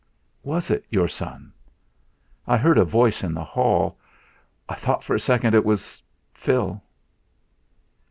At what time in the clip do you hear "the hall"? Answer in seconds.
3.35-3.99